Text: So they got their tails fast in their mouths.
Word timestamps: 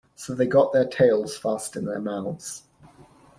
So 0.15 0.33
they 0.33 0.47
got 0.47 0.73
their 0.73 0.87
tails 0.87 1.37
fast 1.37 1.75
in 1.75 1.85
their 1.85 1.99
mouths. 2.01 2.63